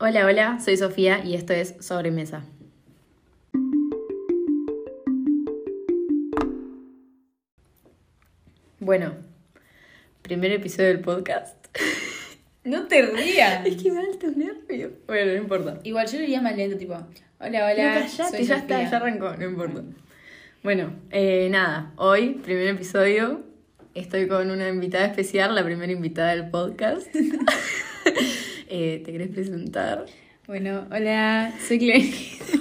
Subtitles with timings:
[0.00, 2.44] Hola, hola, soy Sofía y esto es Sobremesa.
[8.78, 9.16] Bueno,
[10.22, 11.56] primer episodio del podcast.
[12.64, 13.64] No te rías.
[13.66, 14.92] Es que me da estos nervios.
[15.06, 15.80] Bueno, no importa.
[15.84, 16.92] Igual yo lo diría más lento, tipo,
[17.40, 17.74] hola, hola.
[17.74, 19.82] callate, soy ya está, ya arrancó, no importa.
[20.62, 23.42] Bueno, eh, nada, hoy, primer episodio,
[23.94, 27.08] estoy con una invitada especial, la primera invitada del podcast.
[28.70, 30.04] Eh, ¿Te querés presentar?
[30.46, 32.38] Bueno, hola, soy Clarice.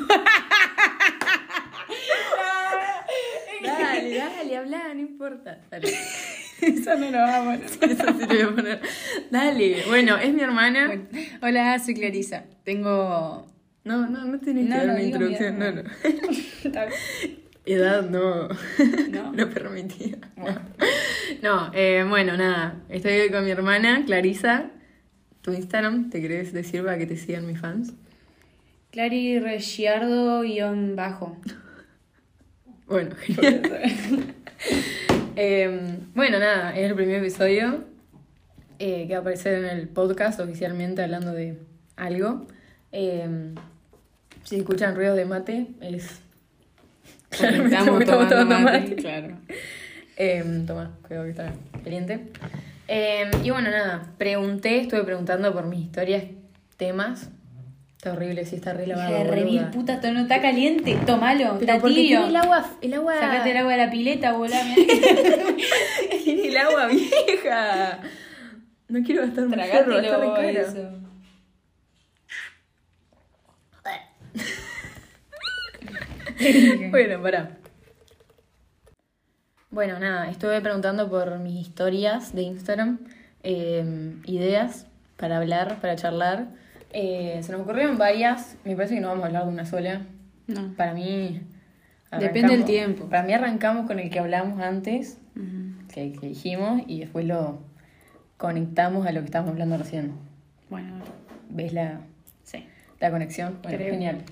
[3.64, 5.60] Dale, dale, habla, no importa.
[5.70, 5.88] Dale.
[6.62, 7.92] Eso no lo vamos a hacer.
[7.92, 8.82] Eso sí lo voy a poner.
[9.32, 9.84] Dale.
[9.88, 10.88] Bueno, es mi hermana.
[10.88, 11.04] Bueno,
[11.42, 12.46] hola, soy Clarisa.
[12.64, 13.48] Tengo.
[13.84, 15.60] No, no, no tenés que No, dar no, una introducción.
[15.60, 15.84] No, edad.
[16.64, 16.82] no.
[17.66, 18.48] Edad no.
[19.10, 19.32] ¿No?
[19.34, 20.18] No permitida.
[21.42, 22.82] No, eh, bueno, nada.
[22.90, 24.72] Estoy hoy con mi hermana, Clarisa.
[25.48, 27.94] Tu Instagram, ¿te querés decir para que te sigan mis fans?
[28.92, 31.38] Clary Reggiardo guion bajo.
[32.86, 33.16] Bueno.
[35.40, 37.86] Eh, bueno, nada, es el primer episodio
[38.80, 41.60] eh, que va a aparecer en el podcast oficialmente hablando de
[41.96, 42.48] algo.
[42.92, 43.54] Eh,
[44.44, 46.20] si escuchan ruidos de mate, es.
[47.30, 49.38] Porque estamos porque tomando mate, claro.
[50.18, 51.54] Eh, toma, cuidado que está
[51.84, 52.32] caliente.
[52.88, 56.24] Eh, y bueno, nada, pregunté, estuve preguntando por mis historias,
[56.78, 57.30] temas.
[57.98, 59.10] Está horrible, sí, está re lavado.
[59.10, 59.62] Hija de re boluda.
[59.64, 60.98] mil puta, esto no está caliente.
[61.06, 62.20] Tómalo, Pero está porque tibio.
[62.20, 63.20] tiene el agua, el agua.
[63.20, 64.62] Sacate el agua de la pileta, volá.
[66.24, 68.00] Tiene el agua vieja.
[68.90, 70.48] No quiero gastar un chorro, está re Tragatelo caro.
[70.50, 70.90] eso.
[76.92, 77.57] Bueno, pará.
[79.70, 83.00] Bueno, nada, estuve preguntando por mis historias de Instagram,
[83.44, 84.88] eh, ideas
[85.18, 86.48] para hablar, para charlar.
[86.92, 90.02] Eh, se nos ocurrieron varias, me parece que no vamos a hablar de una sola.
[90.48, 90.74] No.
[90.76, 91.42] Para mí...
[92.18, 93.10] Depende del tiempo.
[93.10, 95.18] Para mí arrancamos con el que hablamos antes,
[95.94, 97.60] que, que dijimos, y después lo
[98.38, 100.14] conectamos a lo que estábamos hablando recién.
[100.70, 100.94] Bueno,
[101.50, 102.00] ¿Ves la,
[102.44, 102.66] sí.
[103.02, 103.60] la conexión?
[103.62, 103.92] Bueno, Creo.
[103.92, 104.24] genial.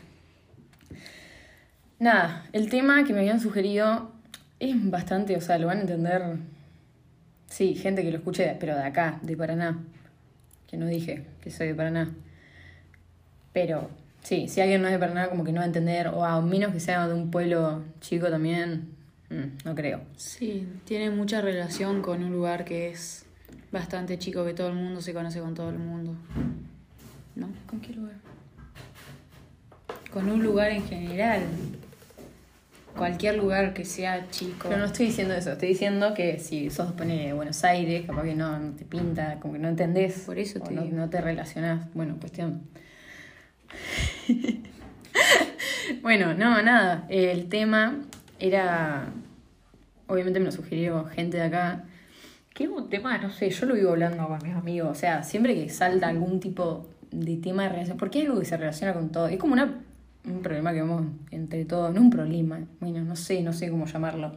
[2.00, 4.15] Nada, el tema que me habían sugerido
[4.60, 6.38] es bastante, o sea, lo van a entender.
[7.48, 9.84] Sí, gente que lo escuche, pero de acá, de Paraná.
[10.68, 12.14] Que no dije que soy de Paraná.
[13.54, 13.90] Pero
[14.22, 16.42] sí, si alguien no es de Paraná, como que no va a entender, o a
[16.42, 18.90] menos que sea de un pueblo chico también,
[19.30, 20.02] mm, no creo.
[20.18, 23.26] Sí, tiene mucha relación con un lugar que es
[23.72, 26.16] bastante chico, que todo el mundo se conoce con todo el mundo.
[27.36, 27.50] ¿No?
[27.68, 28.16] ¿Con qué lugar?
[30.12, 31.44] Con un lugar en general.
[32.98, 34.70] Cualquier lugar que sea chico.
[34.70, 38.24] Pero no estoy diciendo eso, estoy diciendo que si sos pone de Buenos Aires, capaz
[38.24, 40.20] que no, no te pinta, como que no entendés.
[40.26, 40.96] Por eso te no, digo.
[40.96, 41.94] no te relacionás.
[41.94, 42.62] Bueno, cuestión.
[46.02, 47.06] bueno, no, nada.
[47.10, 48.02] El tema
[48.40, 49.10] era.
[50.08, 51.84] Obviamente me lo sugirió gente de acá.
[52.54, 54.90] Que es un tema, no sé, yo lo vivo hablando con mis amigos.
[54.90, 58.46] O sea, siempre que salta algún tipo de tema de relación, porque es algo que
[58.46, 59.28] se relaciona con todo.
[59.28, 59.82] Es como una,
[60.28, 63.86] un problema que vemos entre todos, no un problema, bueno, no sé, no sé cómo
[63.86, 64.34] llamarlo.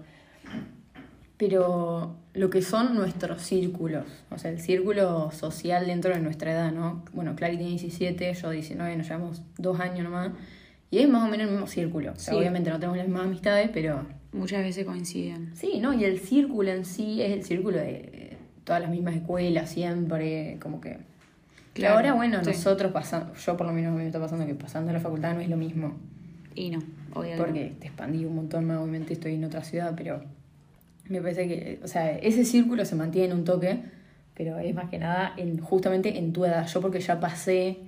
[1.37, 6.72] Pero lo que son nuestros círculos, o sea, el círculo social dentro de nuestra edad,
[6.72, 7.04] ¿no?
[7.12, 10.32] Bueno, Clary tiene 17, yo 19, nos llevamos dos años nomás.
[10.91, 12.12] Y es más o menos el mismo círculo.
[12.12, 12.38] O sea, Sí.
[12.41, 15.53] obviamente no tenemos las mismas amistades, pero Muchas veces coinciden.
[15.54, 15.94] Sí, ¿no?
[15.94, 20.81] Y el círculo en sí es el círculo de todas las mismas escuelas, siempre, como
[20.82, 20.98] que...
[21.75, 22.51] Claro, ahora, bueno, sí.
[22.51, 25.41] nosotros pasando, yo por lo menos me está pasando que pasando a la facultad no
[25.41, 25.97] es lo mismo,
[26.55, 26.79] Y no,
[27.15, 27.37] obviamente.
[27.37, 30.23] porque te expandí un montón más, obviamente estoy en otra ciudad, pero
[31.09, 33.81] me parece que, o sea, ese círculo se mantiene en un toque,
[34.34, 36.67] pero es más que nada en, justamente en tu edad.
[36.67, 37.78] Yo porque ya pasé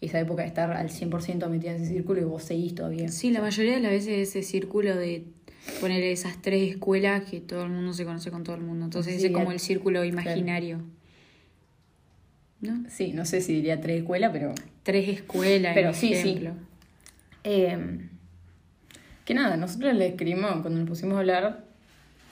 [0.00, 3.08] esa época de estar al 100% metida en ese círculo y vos seguís todavía.
[3.08, 5.24] Sí, la mayoría de las veces ese círculo de
[5.80, 8.84] poner esas tres escuelas que todo el mundo se conoce con todo el mundo.
[8.84, 10.82] Entonces Sí, ese es como el- el círculo imaginario.
[12.60, 12.88] ¿No?
[12.88, 14.54] Sí, no sé si diría tres escuelas, pero...
[14.82, 16.48] Tres escuelas, Pero sí, sí.
[17.44, 18.08] Eh,
[19.24, 21.64] que nada, nosotros le escribimos, cuando nos pusimos a hablar,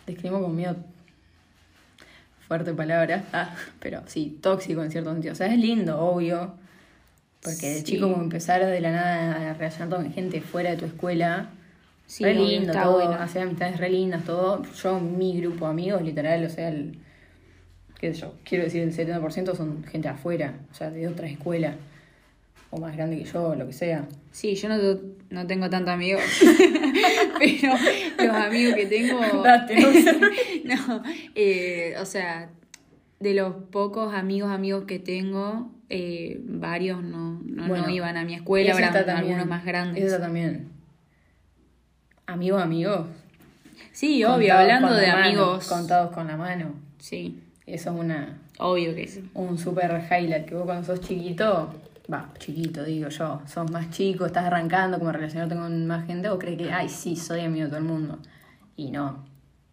[0.06, 0.76] le escribimos con miedo.
[2.46, 5.32] Fuerte palabra, ah, pero sí, tóxico en cierto sentido.
[5.32, 6.54] O sea, es lindo, obvio.
[7.43, 7.84] Porque de Sí.
[7.84, 11.50] chico, como empezar de la nada a relacionarte con gente fuera de tu escuela.
[12.06, 12.94] Sí, re lindo, todo.
[12.94, 13.12] bueno.
[13.12, 14.62] Hacer amistades re lindas, todo.
[14.75, 16.99] Yo, mi grupo de amigos, literal, o sea, el.
[17.99, 21.76] Qué sé yo, quiero decir, el 70% son gente afuera, o sea, de otras escuelas.
[22.70, 24.08] O más grande que yo, lo que sea.
[24.32, 24.76] Sí, yo no,
[25.31, 26.23] no tengo tantos amigos,
[27.38, 27.75] pero
[28.26, 29.20] los amigos que tengo...
[29.44, 29.76] Date,
[30.64, 31.02] no
[31.37, 32.50] eh, o sea,
[33.20, 38.25] de los pocos amigos, amigos que tengo, eh, varios no, no, Bueno, no iban a
[38.25, 39.17] mi escuela, también.
[39.17, 40.02] algunos más grandes.
[40.02, 40.69] Esa también.
[42.26, 43.06] Amigos, amigos.
[43.93, 45.69] Sí, obvio, Contados hablando de mano, amigos.
[45.69, 46.75] contados con la mano.
[46.99, 49.28] Sí, Eso es una, obvio que sí.
[49.34, 50.46] un super highlight.
[50.46, 51.72] Que vos cuando sos chiquito,
[52.12, 56.38] va, chiquito digo yo, sos más chico, estás arrancando como relacionarte con más gente o
[56.38, 58.19] crees que, ay, sí, soy amigo de todo el mundo.
[58.76, 59.25] Y no.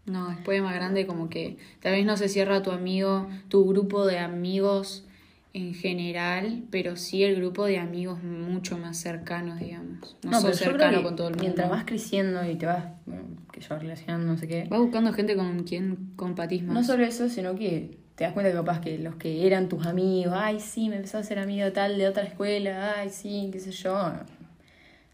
[0.05, 3.67] No, después de más grande como que tal vez no se cierra tu amigo, tu
[3.67, 5.05] grupo de amigos
[5.53, 10.15] en general, pero sí el grupo de amigos mucho más cercanos, digamos.
[10.23, 11.43] No, creo cercano con todo el mundo.
[11.43, 14.67] Mientras vas creciendo y te vas, bueno, que yo relacionando, no sé qué.
[14.69, 16.73] Vas buscando gente con quien compatís más.
[16.73, 19.85] No solo eso, sino que te das cuenta que capaz que los que eran tus
[19.85, 23.59] amigos, ay, sí, me empezó a ser amigo tal de otra escuela, ay, sí, qué
[23.59, 24.13] sé yo.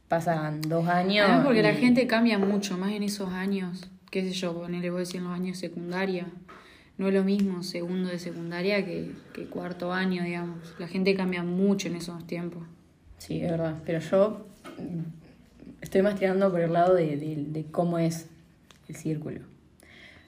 [0.07, 1.25] Pasan dos años.
[1.27, 4.97] Además porque la gente cambia mucho, más en esos años, qué sé yo, ponele, voy
[4.97, 6.27] a decir en los años secundaria.
[6.97, 10.57] No es lo mismo segundo de secundaria que, que cuarto año, digamos.
[10.79, 12.63] La gente cambia mucho en esos tiempos.
[13.19, 13.75] Sí, es verdad.
[13.85, 14.47] Pero yo
[15.81, 18.27] estoy más tirando por el lado de, de- de cómo es
[18.89, 19.41] el círculo.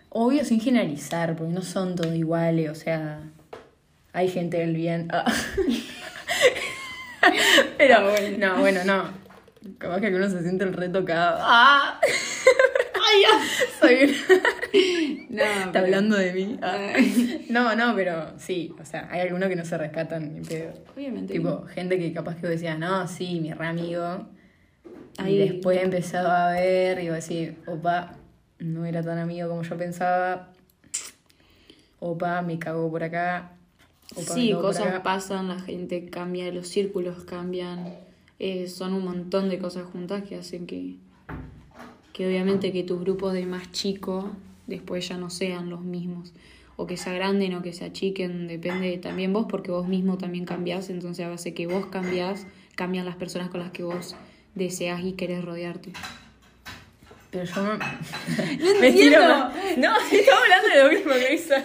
[0.09, 3.21] Obvio sin generalizar, porque no son todos iguales, o sea,
[4.13, 5.07] hay gente del bien.
[5.11, 5.31] Ah.
[7.77, 7.99] Pero
[8.37, 9.03] no, bueno, no.
[9.77, 11.37] Capaz que alguno se siente el retocado.
[11.41, 11.99] ¡Ah!
[13.79, 14.15] Soy
[15.29, 16.57] No, Está pero- hablando de mí.
[16.61, 16.93] Ah.
[17.49, 20.71] No, no, pero sí, o sea, hay algunos que no se rescatan ni pedo.
[20.95, 21.33] Obviamente.
[21.33, 24.27] Tipo, gente que capaz que decía, no, sí, mi re amigo.
[25.17, 28.13] Ahí- Y después empezaba a ver y a decir, opa,
[28.59, 30.51] no era tan amigo como yo pensaba.
[31.99, 33.51] Opa, me cagó por acá.
[34.15, 35.03] Opa, Sí, cosas acá.
[35.03, 37.93] pasan, la gente cambia, los círculos cambian.
[38.41, 40.95] eh, son un montón de cosas juntas que hacen que,
[42.19, 44.29] que obviamente que tus grupos de más chico
[44.67, 46.33] después ya no sean los mismos.
[46.75, 50.43] O que se agranden o que se achiquen, depende también vos, porque vos mismo también
[50.43, 50.89] cambiás.
[50.89, 52.45] Entonces, a base que vos cambiás,
[52.75, 54.17] cambian las personas con las que vos
[54.53, 55.93] deseas y querés rodearte.
[57.31, 57.73] Pero yo no.
[58.41, 58.81] entiendo.
[58.81, 61.55] Me tiro más- No, estamos hablando de lo mismo, Grisa.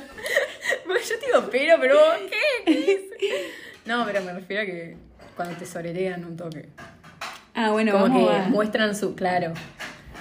[0.87, 1.97] Yo te digo, pero, pero,
[2.31, 3.11] ¿qué?
[3.19, 3.51] ¿Qué?
[3.87, 4.97] No, pero me refiero a que
[5.35, 6.69] cuando te soretean un toque.
[7.55, 9.15] Ah, bueno, Como vamos que a- muestran su.
[9.15, 9.53] Claro.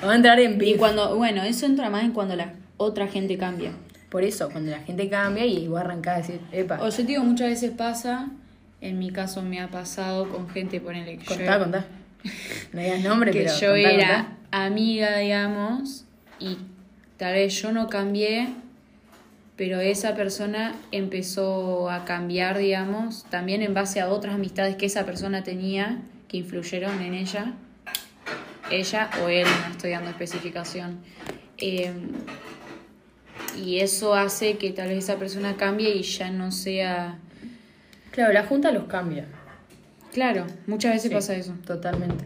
[0.04, 0.78] Vamos a entrar en Y beef.
[0.78, 3.72] cuando, bueno, eso entra más en cuando la otra gente cambia.
[4.10, 7.04] Por eso, cuando la gente cambia y vos arrancás a decir, epa, O yo te
[7.04, 8.28] digo, muchas veces pasa,
[8.82, 11.86] en mi caso me ha pasado con gente, ponele que contá, yo, contá.
[12.74, 13.54] No digas nombre, que pero.
[13.60, 14.66] yo contá, era contá.
[14.66, 16.06] amiga, digamos,
[16.40, 16.58] y
[17.18, 18.50] tal vez yo no cambié,
[19.56, 25.06] pero esa persona empezó a cambiar, digamos, también en base a otras amistades que esa
[25.06, 27.54] persona tenía, que influyeron en ella,
[28.80, 31.00] ella o él, no estoy dando especificación.
[31.58, 31.94] Eh,
[33.58, 37.20] y eso hace que tal vez esa persona cambie y ya no sea...
[38.12, 39.26] Claro, la junta los cambia.
[40.14, 41.54] Claro, muchas veces Sí, pasa eso.
[41.66, 42.26] Totalmente.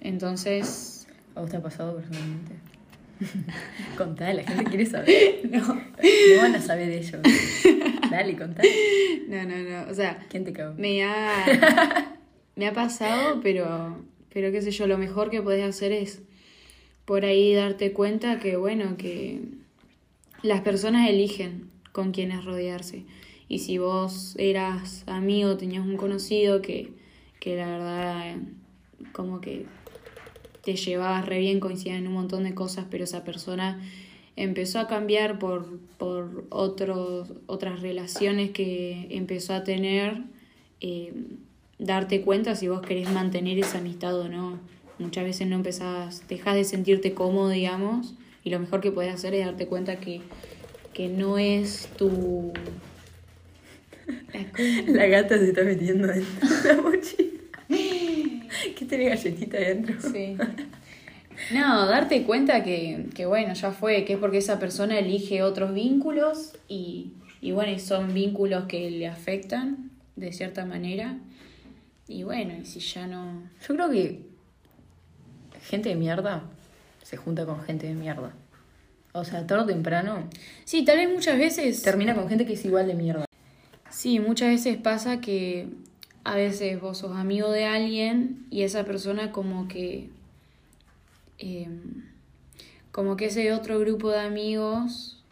[0.00, 2.52] Entonces, ¿A vos te ha pasado personalmente?
[3.98, 5.40] contá, la gente quiere saber.
[5.50, 7.20] no, No van a saber de ellos.
[8.10, 8.62] Dale, contá.
[9.28, 9.90] no, no, no.
[9.90, 10.74] O sea, ¿Quién te cagó?
[10.76, 12.14] me ha,
[12.56, 16.20] me ha pasado, pero, pero qué sé yo, lo mejor que podés hacer es
[17.06, 19.40] por ahí darte cuenta que, bueno, que
[20.42, 23.04] las personas eligen con quiénes rodearse.
[23.48, 26.92] Y si vos eras amigo, tenías un conocido que,
[27.40, 28.36] que la verdad,
[29.12, 29.66] como que
[30.62, 33.80] te llevabas re bien, coincidían en un montón de cosas, pero esa persona
[34.34, 40.24] empezó a cambiar por, por otros, otras relaciones que empezó a tener,
[40.80, 41.12] eh,
[41.78, 44.58] darte cuenta si vos querés mantener esa amistad o no.
[44.98, 48.14] Muchas veces no empezás, dejas de sentirte cómodo, digamos,
[48.44, 50.20] y lo mejor que puedes hacer es darte cuenta que,
[50.92, 52.52] que no es tu...
[54.86, 57.40] La gata se está metiendo dentro de la mochila.
[58.76, 59.96] ¿Qué tiene galletita adentro?
[60.00, 60.36] Sí.
[61.52, 65.74] No, darte cuenta que, que bueno, ya fue, que es porque esa persona elige otros
[65.74, 71.18] vínculos y, y bueno, son vínculos que le afectan de cierta manera.
[72.08, 73.42] Y bueno, y si ya no...
[73.66, 74.22] Yo creo que
[75.62, 76.42] gente de mierda
[77.02, 78.32] se junta con gente de mierda.
[79.12, 80.28] O sea, tarde o temprano
[80.64, 81.82] Sí, tal vez muchas veces...
[81.82, 83.24] termina con gente que es igual de mierda.
[83.90, 85.68] Sí, muchas veces pasa que
[86.24, 90.10] a veces vos sos amigo de alguien y esa persona como que...
[91.38, 91.68] eh,
[92.90, 95.22] como que ese otro grupo de amigos...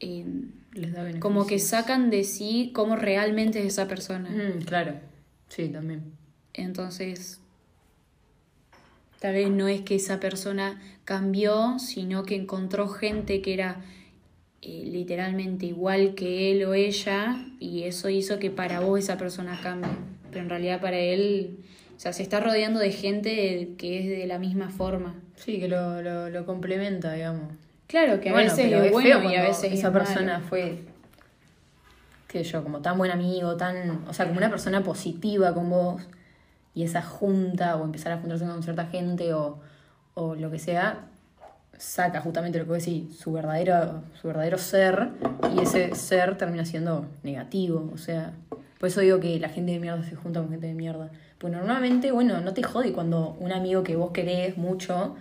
[0.00, 0.24] eh,
[0.72, 1.22] Les da beneficios.
[1.22, 4.30] como que sacan de sí cómo realmente es esa persona.
[4.30, 4.94] Mm, claro.
[5.54, 6.02] Sí, también.
[6.54, 7.40] Entonces,
[9.20, 13.82] tal vez no es que esa persona cambió, sino que encontró gente que era
[14.62, 19.60] eh, literalmente igual que él o ella y eso hizo que para vos esa persona
[19.62, 19.90] cambie.
[20.30, 21.58] Pero en realidad para él,
[21.96, 25.16] o sea, se está rodeando de gente que es de la misma forma.
[25.36, 27.52] Sí, que lo, lo, lo complementa, digamos.
[27.88, 30.34] Claro, que a Bueno, veces es es bueno feo y a veces esa es persona
[30.38, 30.46] malo.
[30.48, 30.78] fue,
[32.32, 36.02] qué yo, como tan buen amigo, tan, o sea, como una persona positiva con vos,
[36.74, 39.60] y esa junta, o empezar a juntarse con cierta gente, o,
[40.14, 41.08] o lo que sea,
[41.76, 45.10] saca justamente lo que vos decís, su verdadero, su verdadero ser,
[45.54, 48.32] y ese ser termina siendo negativo, o sea,
[48.78, 51.10] por eso digo que la gente de mierda se junta con gente de mierda.
[51.38, 55.14] Pues normalmente, bueno, no te jode cuando un amigo que vos querés mucho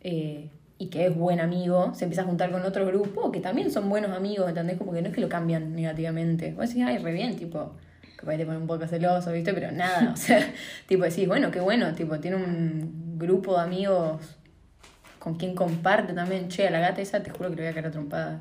[0.00, 3.70] eh, y que es buen amigo, se empieza a juntar con otro grupo que también
[3.70, 4.78] son buenos amigos, ¿entendés?
[4.78, 6.52] Como que no es que lo cambian negativamente.
[6.52, 7.72] Vos decís, ay, re bien, tipo,
[8.16, 9.52] capaz te pone un poco celoso, ¿viste?
[9.52, 10.40] Pero nada, o sea,
[10.86, 14.38] tipo decís, bueno, qué bueno, tipo, tiene un grupo de amigos
[15.18, 16.48] con quien comparte también.
[16.48, 18.40] Che, a la gata esa te juro que le voy a a trompada.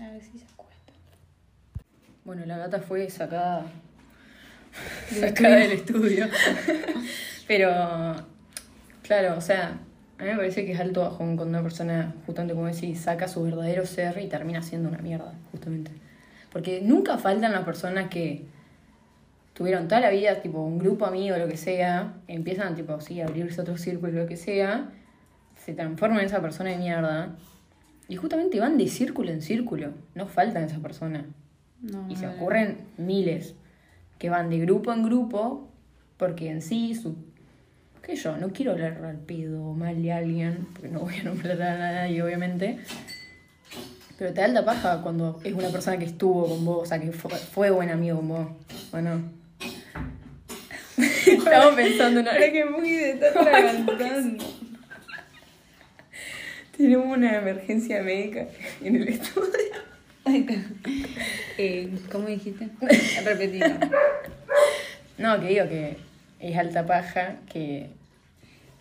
[0.00, 0.92] A ver si se acuesta.
[2.24, 3.66] Bueno, la gata fue sacada,
[5.20, 6.26] sacada del estudio.
[7.46, 7.74] Pero,
[9.02, 9.78] claro, o sea,
[10.18, 13.28] a mí me parece que es alto bajón cuando una persona, justamente como decís, saca
[13.28, 15.92] su verdadero ser y termina siendo una mierda, justamente.
[16.52, 18.44] Porque nunca faltan las personas que
[19.54, 23.26] tuvieron toda la vida, tipo, un grupo amigo, lo que sea, empiezan, tipo, sí, a
[23.26, 24.90] abrirse otro círculo, lo que sea,
[25.56, 27.36] se transforman en esa persona de mierda.
[28.08, 29.92] Y justamente van de círculo en círculo.
[30.14, 31.24] No faltan esas personas.
[31.80, 33.54] No, Y se ocurren miles
[34.18, 35.68] que van de grupo en grupo
[36.16, 37.16] porque en sí su...
[38.02, 41.22] qué yo, no quiero hablar al pedo o mal de alguien, porque no voy a
[41.22, 42.78] nombrar a nadie obviamente.
[44.18, 47.00] Pero te da alta paja cuando es una persona que estuvo con vos, o sea,
[47.00, 48.48] que fue, fue buen amigo con vos,
[48.92, 49.22] ¿o no?
[50.98, 54.44] Estamos pensando en Ahora que muy de estar levantando.
[56.76, 58.48] Tenemos una emergencia médica
[58.82, 59.87] en el estudio.
[61.58, 62.68] eh, ¿Cómo dijiste?
[63.24, 63.66] Repetilo.
[65.18, 65.96] No, que digo que
[66.40, 67.90] es alta paja, que.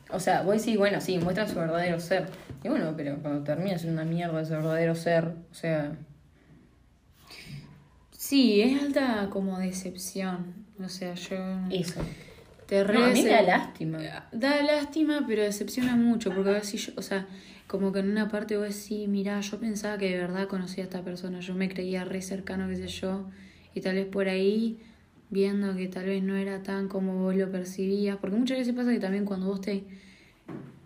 [0.09, 2.27] O sea, vos decís, bueno, sí, muestran su verdadero ser.
[2.63, 5.91] Y bueno, pero cuando termina siendo una mierda ese verdadero ser, o sea.
[8.11, 10.65] Sí, es alta como decepción.
[10.83, 11.37] O sea, yo.
[11.71, 12.01] Eso.
[12.67, 13.99] Te No, a mí me da lástima.
[14.31, 17.25] Da lástima, pero decepciona mucho, porque a ver si yo, o sea,
[17.67, 20.87] como que en una parte vos decís, mirá, yo pensaba que de verdad conocía a
[20.87, 23.29] esta persona, yo me creía re cercano, qué sé yo,
[23.73, 24.79] y tal vez por ahí,
[25.29, 28.91] viendo que tal vez no era tan como vos lo percibías, porque muchas veces pasa
[28.91, 29.83] que también cuando vos te,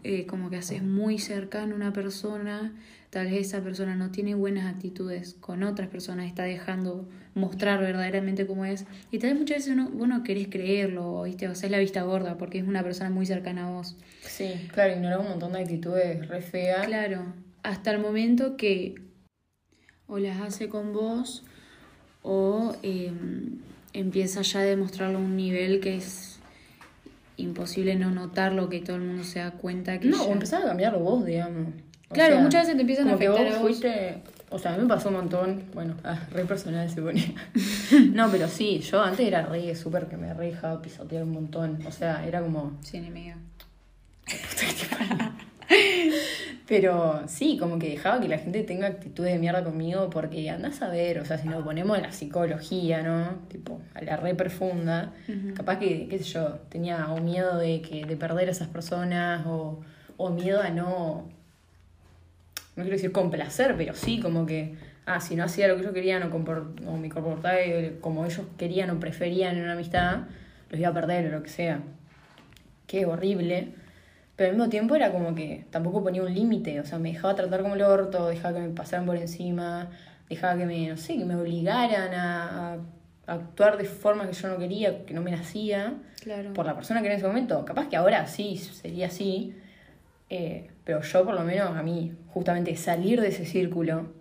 [0.04, 2.74] eh, como que haces muy cercano a una persona,
[3.12, 8.48] tal vez esa persona no tiene buenas actitudes con otras personas, está dejando mostrar verdaderamente
[8.48, 8.86] cómo es.
[9.12, 11.48] Y tal vez muchas veces uno, vos no querés creerlo, ¿viste?
[11.48, 13.96] O sea, es la vista gorda porque es una persona muy cercana a vos.
[14.22, 16.88] Sí, claro, ignoró un montón de actitudes re feas.
[16.88, 18.96] Claro, hasta el momento que
[20.08, 21.44] o las hace con vos
[22.24, 23.12] o eh,
[23.94, 26.40] empieza ya a demostrarlo a un nivel que es
[27.38, 30.62] imposible no notarlo, que todo el mundo se da cuenta que No, o ya- empezar
[30.64, 31.74] a cambiarlo vos, digamos.
[32.14, 33.68] Claro, sea, muchas veces te empiezan a que afectar vos a vos.
[33.68, 34.22] fuiste.
[34.50, 35.64] O sea, a mí me pasó un montón.
[35.74, 37.34] Bueno, ah, re personal se ponía.
[38.14, 41.80] no, pero sí, yo antes era re súper que me re dejaba pisotear un montón.
[41.88, 42.78] O sea, era como.
[42.82, 43.38] Sí, enemiga.
[46.68, 50.82] Pero sí, como que dejaba que la gente tenga actitudes de mierda conmigo porque andás
[50.82, 53.40] a ver, o sea, si nos ponemos a la psicología, ¿no?
[53.50, 55.12] Tipo, a la re profunda,
[55.54, 59.46] capaz que, qué sé yo, tenía o miedo de que de perder a esas personas
[59.48, 59.82] o,
[60.16, 61.28] o miedo a no,
[62.76, 64.76] no quiero decir complacer, pero sí como que,
[65.06, 66.28] ah, si no hacía lo que yo quería no
[66.88, 67.58] o me comportaba
[68.00, 70.22] como ellos querían o preferían en una amistad,
[70.70, 71.82] los iba a perder o lo que sea.
[72.88, 73.70] Es horrible.
[74.36, 77.36] Pero al mismo tiempo era como que tampoco ponía un límite, o sea, me dejaba
[77.36, 79.90] tratar como el orto, dejaba que me pasaran por encima,
[80.30, 82.74] dejaba que me, no sé, que me obligaran a,
[83.28, 86.54] a actuar de forma que yo no quería, que no me nacía, Claro.
[86.54, 87.64] por la persona que era en ese momento.
[87.66, 89.56] Capaz que ahora sí sería así,
[90.32, 94.14] eh, pero yo por lo menos a mí, justamente salir de ese círculo,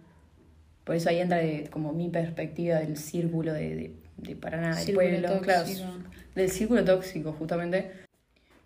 [0.84, 4.92] por eso ahí entra de- como mi perspectiva del círculo de, de, de Paraná, del
[4.94, 5.64] pueblo, claro,
[6.34, 7.92] del círculo tóxico, justamente.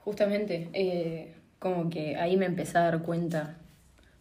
[0.00, 3.58] Justamente, eh, como que ahí me empecé a dar cuenta.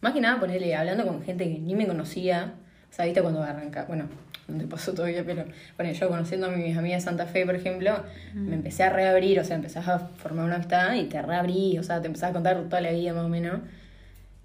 [0.02, 2.54] Más que nada, ponerle, hablando con gente que ni me conocía.
[2.94, 4.04] O sea, viste cuando arranca, bueno,
[4.46, 5.44] no te pasó todavía, pero
[5.76, 7.90] bueno, yo conociendo a mis amigas de Santa Fe, por ejemplo,
[8.34, 11.82] me empecé a reabrir, o sea, empezás a formar una amistad y te reabrí, o
[11.82, 13.62] sea, te empezás a contar toda la vida más o menos.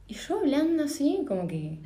[0.08, 1.78] Y yo hablando así, como que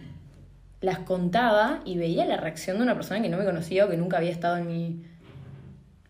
[0.80, 3.98] las contaba y veía la reacción de una persona que no me conocía o que
[3.98, 5.04] nunca había estado en mi,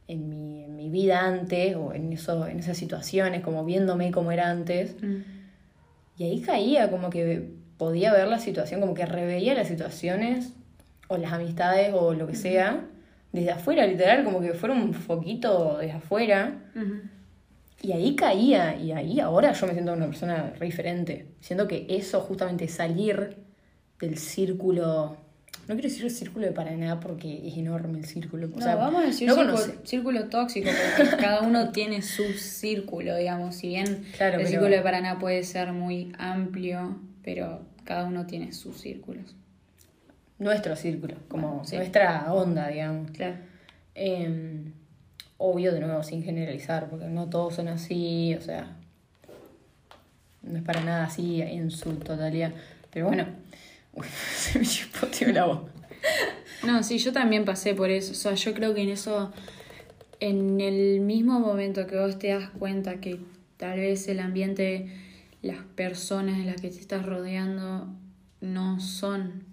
[0.07, 4.31] en mi, en mi vida antes o en, eso, en esas situaciones, como viéndome como
[4.31, 4.95] era antes.
[5.01, 5.15] Mm.
[6.19, 10.53] Y ahí caía, como que podía ver la situación, como que reveía las situaciones
[11.07, 12.85] o las amistades o lo que sea
[13.31, 16.55] desde afuera, literal, como que fuera un foquito desde afuera.
[17.81, 21.27] Y ahí caía, y ahí ahora yo me siento una persona re diferente.
[21.41, 23.37] Siento que eso, justamente salir
[23.99, 25.17] del círculo.
[25.67, 28.47] No quiero decir el círculo de Paraná porque es enorme el círculo.
[28.47, 29.35] O No, sea, vamos a decir no
[29.83, 33.55] círculo, tóxico, porque cada uno tiene su círculo, digamos.
[33.55, 38.25] Si bien Claro, el pero- círculo de Paraná puede ser muy amplio, pero cada uno
[38.25, 39.35] tiene sus círculos.
[40.39, 41.75] nuestro círculo, como Bueno, sí.
[41.77, 43.11] nuestra onda, digamos.
[43.11, 43.35] Claro.
[43.95, 44.63] Eh,
[45.37, 48.75] obvio, de nuevo, sin generalizar, porque no todos son así, o sea,
[50.41, 52.51] no es para nada así en su totalidad.
[52.91, 53.25] Pero bueno,
[53.93, 55.61] uy, se me chispoteó la voz.
[56.65, 58.11] No, sí, yo también pasé por eso.
[58.11, 59.31] O sea, yo creo que en eso,
[60.19, 63.19] en el mismo momento que vos te das cuenta que
[63.57, 64.87] tal vez el ambiente,
[65.43, 67.87] las personas en las que te estás rodeando
[68.41, 69.43] no son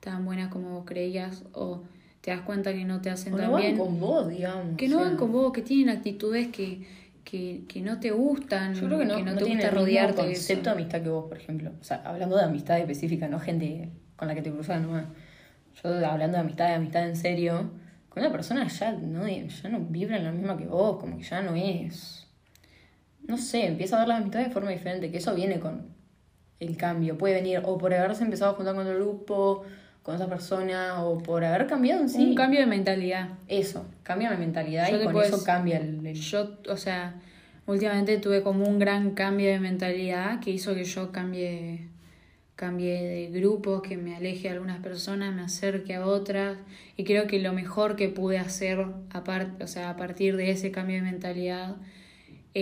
[0.00, 1.84] tan buenas como vos creías o
[2.20, 3.78] te das cuenta que no te hacen O tan no van bien.
[3.78, 4.76] con vos, digamos.
[4.76, 6.86] Que o no sea, van con vos, que tienen actitudes que,
[7.24, 10.70] que, que no te gustan, Yo creo que no, te no gusta rodearte de concepto
[10.70, 11.72] de amistad que vos, por ejemplo.
[11.80, 15.04] O sea, hablando de amistad específica, no gente con la que te cruzas nomás.
[15.82, 17.70] Yo hablando de amistad, de amistad en serio,
[18.08, 21.22] con una persona ya no, ya no vibra en la misma que vos, como que
[21.22, 22.17] ya no es.
[23.28, 25.86] No sé, empieza a ver las amistades de forma diferente, que eso viene con
[26.60, 27.16] el cambio.
[27.18, 29.64] Puede venir o por haberse empezado a juntar con otro grupo,
[30.02, 32.24] con esa persona, o por haber cambiado en sí.
[32.24, 33.28] Un cambio de mentalidad.
[33.46, 37.16] Eso, cambia la mentalidad Yo y con eso cambia el, el- Yo, o sea,
[37.66, 41.88] últimamente tuve como un gran cambio de mentalidad que hizo que yo cambie,
[42.56, 46.56] cambie de grupos, que me aleje de algunas personas, me acerque a otras.
[46.96, 50.96] Y creo que lo mejor que pude hacer o sea, a partir de ese cambio
[50.96, 51.76] de mentalidad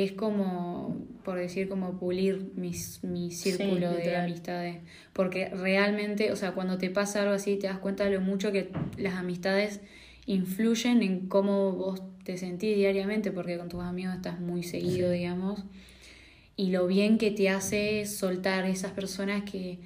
[0.05, 4.79] es como, por decir, como pulir mis, mi círculo de amistades.
[5.13, 8.53] Porque realmente, o sea, cuando te pasa algo así, te das cuenta de lo mucho
[8.53, 9.81] que las amistades
[10.27, 15.65] influyen en cómo vos te sentís diariamente, porque con tus amigos estás muy seguido, digamos.
[16.57, 19.79] Y lo bien que te hace soltar esas personas que,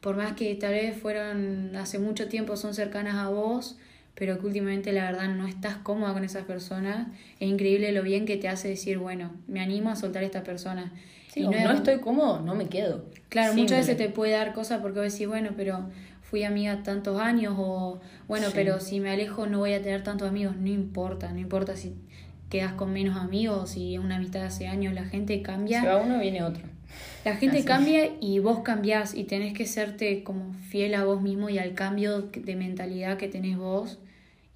[0.00, 3.78] por más que tal vez fueron hace mucho tiempo, son cercanas a vos,
[4.14, 7.08] pero que últimamente la verdad no estás cómoda con esas personas,
[7.40, 10.44] es increíble lo bien que te hace decir, bueno, me animo a soltar a esta
[10.44, 10.92] persona.
[11.28, 13.06] Sí, Y no no, es- estoy cómodo, no me quedo.
[13.28, 15.88] Claro, muchas veces te puede dar cosas porque vos decís, bueno, pero
[16.22, 18.52] fui amiga tantos años o, bueno, Sí.
[18.54, 21.94] pero si me alejo no voy a tener tantos amigos, no importa, no importa si
[22.50, 25.80] quedas con menos amigos, si es una amistad de hace años, la gente cambia.
[25.80, 26.62] Se va uno, viene otro.
[27.24, 27.66] La gente Así.
[27.66, 31.74] cambia y vos cambiás y tenés que serte como fiel a vos mismo y al
[31.74, 33.98] cambio de mentalidad que tenés vos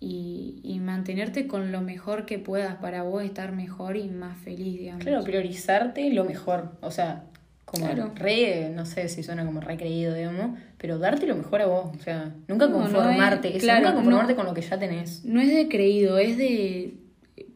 [0.00, 4.78] y, y mantenerte con lo mejor que puedas para vos estar mejor y más feliz,
[4.78, 5.02] digamos.
[5.04, 6.72] Claro, priorizarte lo mejor.
[6.80, 7.24] O sea,
[7.64, 8.12] como Claro.
[8.14, 11.90] re, no sé si suena como re creído, digamos, pero darte lo mejor a vos.
[11.98, 13.48] O sea, nunca No, no conformarte.
[13.48, 14.36] es- eso, claro, nunca conformarte no.
[14.36, 15.24] con lo que ya tenés.
[15.24, 16.94] No es de creído, es de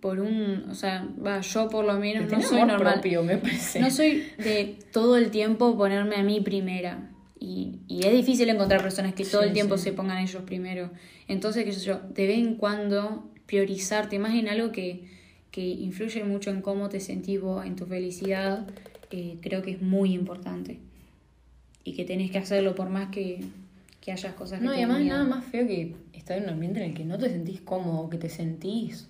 [0.00, 2.94] por un, o sea, va, yo por lo menos no soy normal.
[2.94, 3.78] propio, me parece.
[3.80, 7.08] No soy de todo el tiempo ponerme a mí primera.
[7.44, 9.84] Y, y es difícil encontrar personas que todo Sí, el tiempo sí.
[9.84, 10.90] se pongan ellos primero.
[11.26, 15.08] Entonces, qué sé yo, de vez en cuando priorizarte más en algo que,
[15.50, 18.68] que influye mucho en cómo te sentís vos, en tu felicidad,
[19.10, 20.78] eh, creo que es muy importante.
[21.82, 23.40] Y que tenés que hacerlo por más que,
[24.00, 25.16] que hayas cosas que No, te y además miedo.
[25.16, 28.08] nada más feo que estar en un ambiente en el que no te sentís cómodo,
[28.08, 29.08] que te sentís,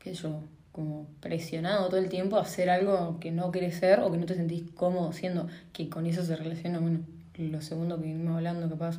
[0.00, 0.40] qué sé yo,
[0.72, 4.26] como presionado todo el tiempo a hacer algo que no querés ser o que no
[4.26, 7.00] te sentís cómodo siendo, que con eso se relaciona, bueno,
[7.38, 8.98] lo segundo que venimos hablando capaz,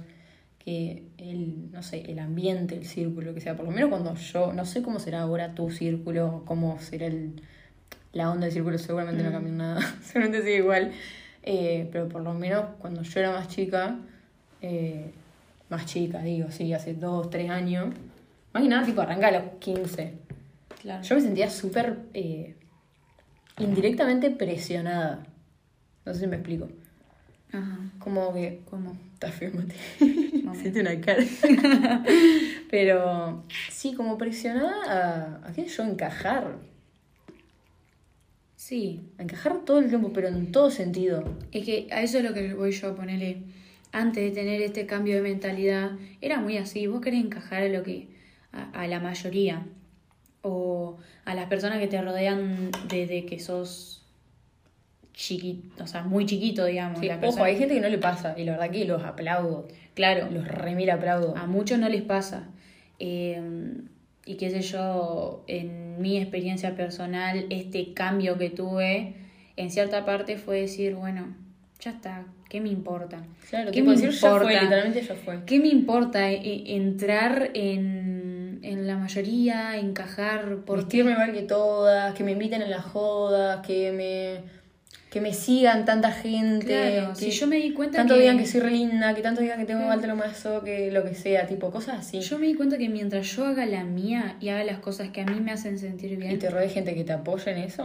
[0.59, 4.53] que el, no sé, el ambiente, el círculo, que sea, por lo menos cuando yo,
[4.53, 7.41] no sé cómo será ahora tu círculo, cómo será el,
[8.13, 9.33] la onda del círculo, seguramente no Mm.
[9.33, 10.91] cambió nada, seguramente sigue igual,
[11.41, 13.97] eh, pero por lo menos cuando yo era más chica,
[14.61, 15.11] eh,
[15.69, 17.87] más chica, digo, sí, hace dos, tres años,
[18.53, 20.13] más que nada, tipo, arranca a los 15.
[20.83, 21.01] Claro.
[21.01, 22.55] Yo me sentía súper eh,
[23.57, 25.25] indirectamente presionada.
[26.05, 26.67] No sé si me explico.
[27.53, 27.79] Ajá.
[27.99, 28.61] Como que.
[28.69, 28.97] ¿Cómo?
[29.13, 29.75] Está feo, Mate.
[30.79, 31.23] Una cara.
[32.69, 36.57] Pero sí, como presionada a, a qué yo, encajar.
[38.57, 41.37] Sí, A encajar todo el tiempo, pero en todo sentido.
[41.51, 43.43] Es que a eso es lo que voy yo a ponerle.
[43.91, 45.91] Antes de tener este cambio de mentalidad,
[46.21, 46.87] era muy así.
[46.87, 48.07] Vos querés encajar a lo que.
[48.51, 49.65] a, a la mayoría.
[50.43, 54.01] O a las personas que te rodean desde que sos
[55.13, 56.99] chiquito, o sea, muy chiquito, digamos.
[56.99, 59.03] Sí, la ojo, persona- hay gente que no le pasa, y la verdad que los
[59.03, 59.67] aplaudo.
[59.93, 61.35] Claro, Los remira aplaudo.
[61.37, 62.49] a muchos no les pasa.
[62.99, 63.39] Eh,
[64.25, 69.15] y qué sé yo, en mi experiencia personal, este cambio que tuve
[69.55, 71.35] en cierta parte fue decir, bueno,
[71.79, 73.23] ya está, ¿qué me importa?
[73.49, 74.61] Claro, ¿Qué me decir ya fue, importa?
[74.63, 75.39] literalmente ya fue.
[75.45, 78.12] ¿Qué me importa eh, entrar en,
[78.63, 83.65] en la mayoría, encajar por Vestirme igual que todas, que me inviten a las jodas,
[83.65, 84.63] que me
[85.11, 86.65] que me sigan tanta gente.
[86.65, 89.21] Claro, que si yo me di cuenta tanto que- digan que soy re linda, que
[89.21, 90.01] tanto digan que tengo Claro.
[90.01, 92.19] alto mazo, que lo que sea, tipo cosas así.
[92.21, 95.21] Yo me di cuenta que mientras yo haga la mía y haga las cosas que
[95.21, 97.83] a mí me hacen sentir y bien, te rodee gente que te apoya en eso.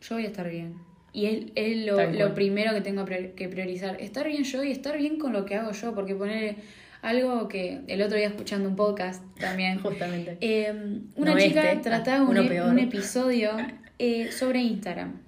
[0.00, 0.76] yo voy a estar bien.
[1.12, 4.00] Y es, es lo, lo primero que tengo que priorizar.
[4.00, 5.94] Estar bien yo y estar bien con lo que hago yo.
[5.94, 6.56] Porque poner
[7.02, 9.78] algo que el otro día escuchando un podcast también.
[9.82, 10.38] Justamente.
[10.40, 10.72] eh,
[11.16, 13.50] una No chica este, trataba ah, un, e- un episodio
[13.98, 15.20] eh, sobre Instagram.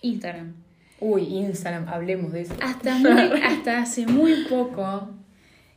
[0.00, 0.54] Instagram.
[1.00, 2.54] Uy, Instagram, hablemos de eso.
[2.60, 5.10] Hasta, muy- hasta hace muy poco,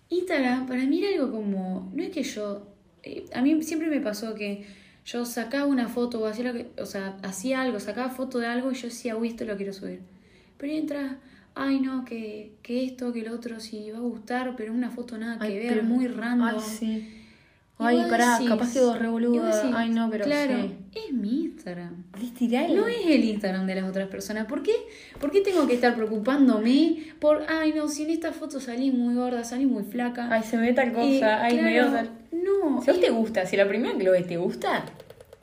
[0.10, 2.67] Instagram para mí era algo como, no es que yo,
[3.04, 4.65] eh, a mí siempre me pasó que
[5.06, 8.47] yo sacaba una foto o hacía, lo que, o sea, hacía algo, sacaba foto de
[8.47, 10.01] algo y yo decía, uy, esto lo quiero subir.
[10.58, 11.19] Pero entra,
[11.56, 15.18] ay no, que, que esto, que lo otro, sí va a gustar, pero una foto
[15.18, 16.48] nada que Ay, ver, pero- muy random.
[16.56, 17.18] Ay, sí.
[17.84, 19.72] Ay, pará, decís- capaz quedó re boluda.
[19.76, 20.76] Ay, no, pero Claro, sí.
[21.08, 22.04] es mi Instagram.
[22.76, 24.46] No es el Instagram de las otras personas.
[24.46, 24.74] ¿Por qué?
[25.20, 29.16] ¿Por qué tengo que estar preocupándome por, ay, no, si en esta foto salí muy
[29.16, 30.28] gorda, salí muy flaca?
[30.32, 31.10] Ay, se me ve tal cosa.
[31.10, 32.40] Eh, Ay, me veo claro, tal.
[32.44, 32.82] No.
[32.84, 34.86] Si a vos es- te gusta, si la primera que lo ves te gusta,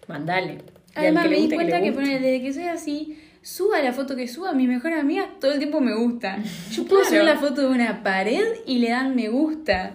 [0.07, 0.59] mandale.
[0.95, 3.19] Y Además, que me di cuenta que, poner, desde que soy así,
[3.51, 6.39] suba la foto que suba, mi mejor amiga todo el tiempo me gusta.
[6.71, 7.09] Yo puedo Claro.
[7.09, 9.95] subir la foto de una pared y le dan me gusta.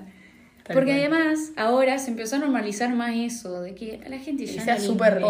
[0.63, 0.99] Tal Porque cual.
[1.13, 4.61] además, ahora se empezó a normalizar más eso, de que a la gente Y ya
[4.63, 5.21] sea no súper.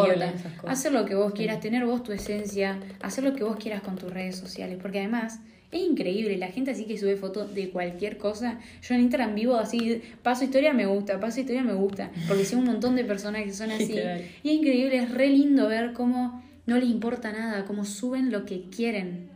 [0.68, 3.96] Hacer lo que vos quieras, tener vos tu esencia, hacer lo que vos quieras con
[3.98, 4.78] tus redes sociales.
[4.82, 5.40] Porque además,
[5.72, 8.60] es increíble, la gente así que sube fotos de cualquier cosa.
[8.84, 12.12] Yo en Instagram vivo así, paso historia me gusta, paso historia me gusta.
[12.28, 14.00] Porque sé un montón de personas que son así.
[14.44, 18.46] Y es increíble, es re lindo ver cómo no les importa nada, cómo suben lo
[18.46, 19.30] que quieren.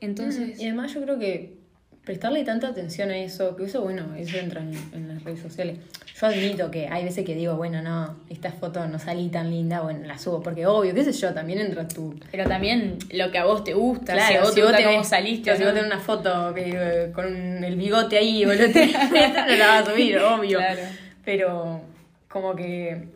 [0.00, 1.58] Entonces, Y además yo creo que
[2.04, 5.78] prestarle tanta atención a eso, que eso, bueno, eso entra en, en las redes sociales.
[6.18, 9.82] Yo admito que hay veces que digo, bueno, no, esta foto no salí tan linda,
[9.82, 12.18] bueno, la subo, porque obvio, qué sé yo, también entra tu...
[12.32, 15.56] pero también lo que a vos te gusta, Claro, si vos te gusta cómo saliste,
[15.56, 15.80] si o vos no.
[15.80, 20.18] tenés una foto que, eh, con el bigote ahí, boludo, no la vas a subir,
[20.18, 20.58] obvio.
[20.58, 20.82] Claro.
[21.24, 21.82] Pero
[22.28, 23.08] como que,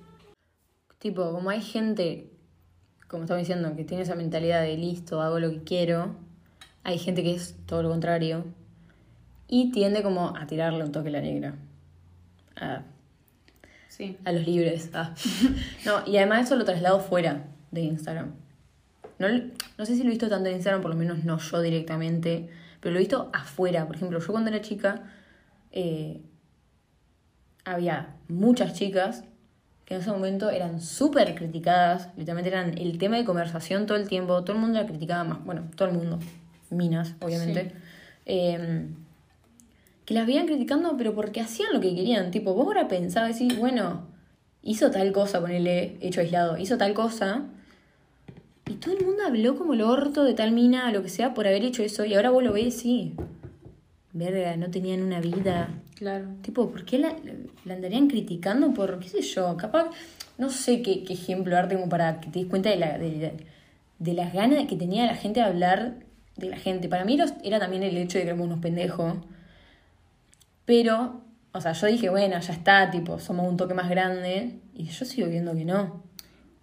[0.99, 2.27] tipo, como hay gente,
[3.13, 6.17] como estaba diciendo, que tiene esa mentalidad de listo, hago lo que quiero,
[6.83, 8.45] hay gente que es todo lo contrario
[9.47, 11.55] y tiende como a tirarle un toque a la negra.
[12.57, 12.83] A,
[13.89, 14.17] Sí.
[14.25, 14.91] a los libres.
[14.95, 15.15] ah.
[15.85, 18.33] No, y además eso lo traslado fuera de Instagram.
[19.19, 19.29] No,
[19.79, 22.49] no sé si lo he visto tanto en Instagram, por lo menos no yo directamente,
[22.81, 23.87] pero lo he visto afuera.
[23.87, 25.03] Por ejemplo, yo cuando era chica,
[25.71, 26.23] eh,
[27.67, 29.25] había muchas chicas
[29.85, 34.09] que en ese momento eran súper criticadas, literalmente eran el tema de conversación todo el
[34.09, 36.19] tiempo, todo el mundo la criticaba más, bueno, todo el mundo,
[36.71, 37.73] minas, obviamente.
[38.27, 38.87] Eh,
[40.05, 42.31] que las veían criticando, pero porque hacían lo que querían.
[42.31, 44.07] Tipo, vos ahora pensabas, decís, bueno,
[44.63, 47.45] hizo tal cosa, ponele hecho aislado, hizo tal cosa.
[48.67, 51.47] Y todo el mundo habló como el orto de tal mina, lo que sea, por
[51.47, 52.05] haber hecho eso.
[52.05, 53.15] Y ahora vos lo ves, sí.
[54.13, 55.69] Verga, no tenían una vida.
[56.03, 56.27] Claro.
[56.43, 57.15] Tipo, ¿por qué la,
[57.65, 59.57] la andarían criticando por, qué sé yo?
[59.57, 59.87] Capaz,
[60.37, 63.11] no sé qué, qué ejemplo darte como para que te des cuenta de, la, de,
[63.19, 63.33] la-
[64.01, 65.95] de las ganas que tenía la gente de hablar
[66.37, 66.89] de la gente.
[66.89, 69.15] Para mí los- era también el hecho de que éramos unos pendejos.
[70.65, 71.21] Pero,
[71.53, 74.59] o sea, yo dije, bueno, ya está, tipo, somos un toque más grande.
[74.75, 76.03] Y yo sigo viendo que no.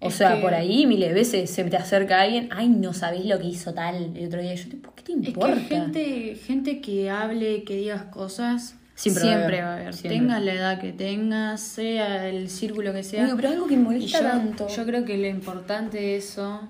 [0.02, 2.94] O Es sea, que- por ahí miles de veces se te acerca alguien, ay, no
[2.94, 4.54] sabés lo que hizo tal el otro día.
[4.56, 5.56] Yo, tipo, ¿qué te Es importa?
[5.56, 10.20] que gente, gente que hable, que digas cosas, Siempre siempre, va a haber, siempre.
[10.20, 13.24] Tengas la edad que tengas, sea el círculo que sea.
[13.24, 14.68] Uy, pero algo que molesta yo, tanto.
[14.68, 16.68] yo creo que lo importante de eso,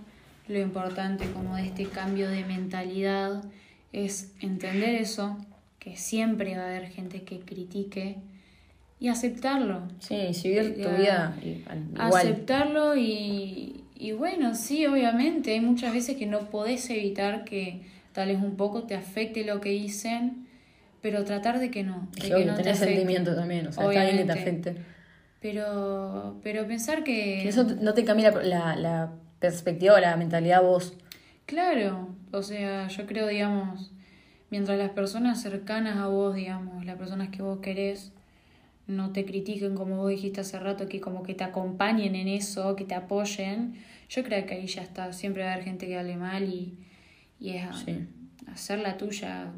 [0.48, 3.44] lo importante como de este cambio de mentalidad,
[3.94, 5.44] es entender eso,
[5.80, 8.18] que siempre va a haber gente que critique
[9.00, 9.88] y aceptarlo.
[9.98, 12.28] Sí, si vivir tu vida igual.
[12.28, 17.82] Aceptarlo y, y bueno, sí, obviamente, hay muchas veces que no podés evitar que
[18.14, 20.46] tal vez un poco te afecte lo que dicen,
[21.02, 22.08] pero tratar de que no.
[22.18, 22.96] Es de que obvio, no te tenés afecte.
[22.96, 24.76] sentimiento también, o sea, está bien que te afecte.
[25.42, 27.40] Pero, pero pensar que...
[27.44, 30.94] Que eso no te cambia la, la, la perspectiva o la mentalidad vos.
[31.46, 33.92] Claro, o sea, yo creo, digamos,
[34.52, 38.12] mientras las personas cercanas a vos, digamos, las personas que vos querés,
[38.88, 42.76] no te critiquen como vos dijiste hace rato, que como que te acompañen en eso,
[42.76, 43.76] que te apoyen,
[44.10, 46.78] yo creo que ahí ya está, siempre va a haber gente que hable mal y,
[47.40, 48.08] y es Sí.
[48.52, 49.52] hacer la tuya.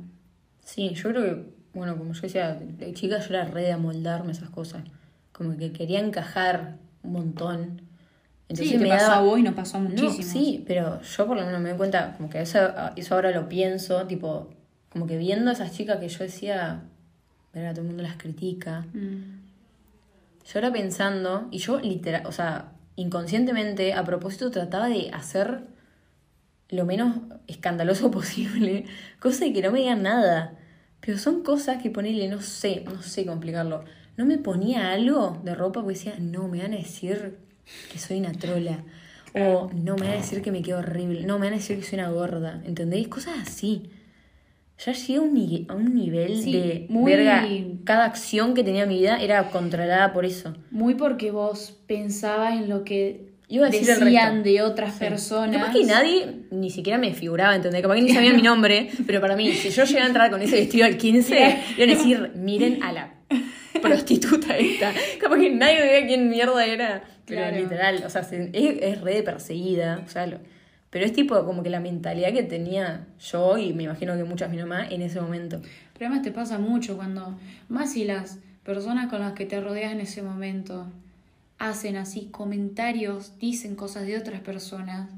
[0.63, 1.43] Sí, yo creo que,
[1.73, 4.83] bueno, como yo decía, de chica yo era re de amoldarme esas cosas.
[5.31, 7.81] Como que quería encajar un montón
[8.47, 11.01] Entonces sí, te me pasó daba- a vos y nos pasó a No, sí, pero
[11.01, 12.59] yo por lo menos me doy cuenta, como que eso,
[12.95, 14.49] eso ahora lo pienso, tipo,
[14.89, 16.81] como que viendo a esas chicas que yo decía,
[17.53, 18.85] verá, todo el mundo las critica.
[18.93, 19.39] Mm.
[20.45, 25.61] Yo ahora pensando, y yo literal, o sea, inconscientemente, a propósito, trataba de hacer
[26.71, 28.85] lo menos escandaloso posible,
[29.19, 30.57] cosa de que no me digan nada.
[31.01, 33.83] Pero son cosas que ponerle, no sé, no sé cómo explicarlo.
[34.17, 37.37] No me ponía algo de ropa porque decía, no, me van a decir
[37.91, 38.83] que soy una trola.
[39.33, 41.23] O no, me van a decir que me quedo horrible.
[41.25, 42.61] No, me van a decir que soy una gorda.
[42.65, 43.07] ¿Entendéis?
[43.07, 43.89] Cosas así.
[44.85, 47.47] Ya llegué a un, a un nivel Sí, de muy- verga.
[47.83, 50.53] Cada acción que tenía en mi vida era controlada por eso.
[50.69, 54.49] Muy porque vos pensabas en lo que Iba a decir el decían resto.
[54.49, 55.55] de otras personas.
[55.57, 57.81] Capaz que nadie ni siquiera me figuraba, ¿entendés?
[57.81, 60.41] Capaz que ni sabía mi nombre, pero para mí, si yo llegara a entrar con
[60.41, 61.35] ese vestido al 15,
[61.77, 63.13] iban a decir, miren a la
[63.81, 64.93] prostituta esta.
[65.19, 67.03] Capaz que nadie sabía quién mierda era.
[67.25, 67.57] Pero Claro.
[67.57, 70.39] literal, o sea, se- es, es re de perseguida, o sea, lo-
[70.89, 74.49] pero es tipo como que la mentalidad que tenía yo y me imagino que muchas
[74.49, 75.61] mi mamá en ese momento.
[75.93, 77.37] Pero además te pasa mucho cuando,
[77.69, 80.87] más si las personas con las que te rodeas en ese momento
[81.69, 85.09] hacen así comentarios, dicen cosas de otras personas,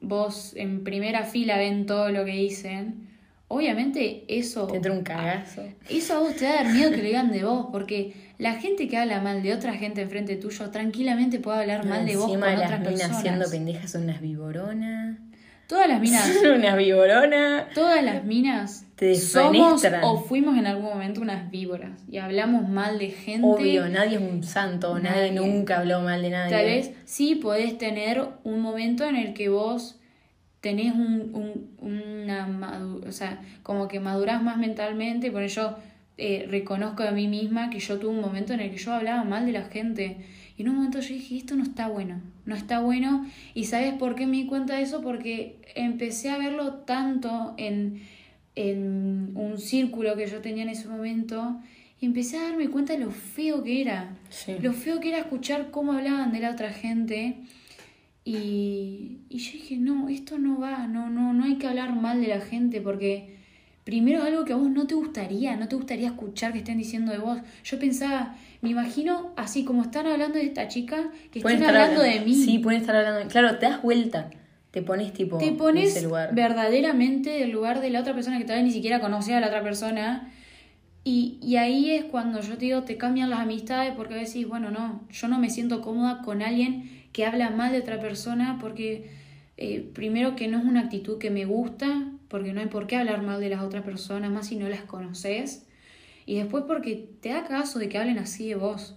[0.00, 3.08] vos en primera fila ven todo lo que dicen,
[3.48, 5.62] obviamente eso, Te entra un cagazo.
[5.88, 8.96] eso a vos te da miedo que le digan de vos, porque la gente que
[8.96, 12.52] habla mal de otra gente enfrente tuyo tranquilamente puede hablar mal de vos con Encima
[12.56, 13.22] las otras minas personas.
[13.22, 15.18] siendo pendejas son unas viboronas.
[15.68, 17.72] Todas las minas Son unas viboronas.
[17.74, 22.98] Todas las minas Te somos o fuimos en algún momento unas víboras y hablamos mal
[22.98, 23.46] de gente.
[23.46, 25.48] Obvio, nadie es un santo, nadie, Nadie.
[25.52, 26.50] nunca habló mal de nadie.
[26.50, 30.00] Tal vez sí podés tener un momento en el que vos
[30.60, 32.48] tenés un, un- una
[33.06, 35.76] o sea, como que madurás más mentalmente, por ello
[36.16, 39.22] eh, reconozco de mí misma que yo tuve un momento en el que yo hablaba
[39.24, 40.16] mal de la gente.
[40.58, 43.24] Y en un momento yo dije, esto no está bueno, no está bueno.
[43.54, 45.00] ¿Y sabes por qué me di cuenta de eso?
[45.00, 48.02] Porque empecé a verlo tanto en,
[48.56, 51.60] en un círculo que yo tenía en ese momento
[52.00, 54.16] y empecé a darme cuenta de lo feo que era.
[54.30, 54.56] Sí.
[54.60, 57.36] Lo feo que era escuchar cómo hablaban de la otra gente.
[58.24, 62.20] Y, y yo dije, no, esto no va, no, no, no hay que hablar mal
[62.20, 63.38] de la gente porque
[63.84, 66.78] primero es algo que a vos no te gustaría, no te gustaría escuchar que estén
[66.78, 67.38] diciendo de vos.
[67.64, 72.02] Yo pensaba, me imagino así como están hablando de esta chica, que Pueden estén hablando
[72.02, 72.34] de mí.
[72.34, 74.30] Sí, pueden estar hablando de Claro, te das vuelta.
[74.70, 76.34] Te pones tipo te pones ese lugar.
[76.34, 79.46] verdaderamente del lugar de la otra persona que tal vez ni siquiera conocía a la
[79.46, 80.30] otra persona.
[81.04, 84.70] Y, y ahí es cuando yo te digo, te cambian las amistades porque decís, bueno,
[84.70, 89.10] no, yo no me siento cómoda con alguien que habla mal de otra persona porque
[89.56, 92.96] eh, primero que no es una actitud que me gusta, porque no hay por qué
[92.96, 95.66] hablar mal de las otras personas, más si no las conoces.
[96.28, 98.94] Y después porque te da caso de que hablen así de vos.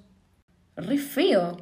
[0.76, 1.56] Re feo.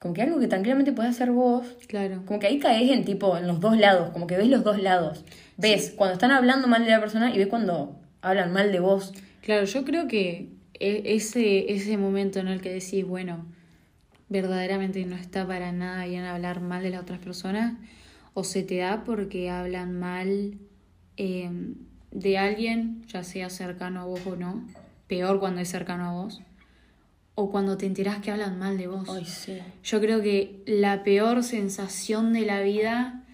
[0.00, 1.64] Como que algo que tranquilamente podés hacer vos.
[1.86, 2.24] Claro.
[2.26, 4.10] Como que ahí caes en tipo, en los dos lados.
[4.10, 5.24] Como que ves los dos lados.
[5.58, 9.12] Ves cuando están hablando mal de la persona y ves cuando hablan mal de vos.
[9.42, 13.46] Claro, yo creo que e- ese, ese momento en el que decís, bueno,
[14.28, 17.74] verdaderamente no está para nada bien hablar mal de las otras personas,
[18.34, 20.58] o se te da porque hablan mal
[21.16, 21.48] eh,
[22.10, 24.66] de alguien, ya sea cercano a vos o no,
[25.06, 26.42] peor cuando es cercano a vos,
[27.34, 29.08] o cuando te enterás que hablan mal de vos.
[29.10, 29.58] Ay, sí.
[29.84, 33.24] Yo creo que la peor sensación de la vida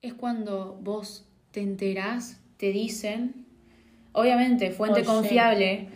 [0.00, 3.46] es cuando vos te enterás, te dicen,
[4.12, 5.06] obviamente, fuente sí.
[5.06, 5.88] confiable.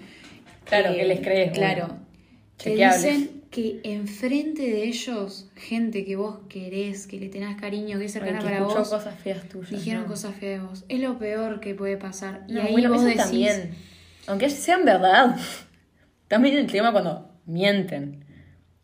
[0.64, 1.86] Claro, que les crees, Claro.
[1.86, 2.06] bueno.
[2.62, 8.06] Te dicen que enfrente de ellos, gente que vos querés, que le tenés cariño, que
[8.06, 9.70] es cercana Ay, que para vos, cosas feas tuyas.
[9.70, 10.08] dijeron ¿no?
[10.08, 10.84] cosas feas de vos.
[10.88, 12.44] Es lo peor que puede pasar.
[12.48, 13.74] Y ahí bueno, vos decís, también.
[14.26, 15.36] Aunque sean verdad.
[16.28, 18.24] También el tema cuando mienten.